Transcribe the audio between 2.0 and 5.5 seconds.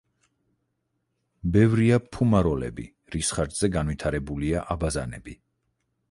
ფუმაროლები, რის ხარჯზე განვითარებულია აბაზანები.